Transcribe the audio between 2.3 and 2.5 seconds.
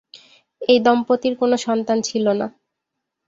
না।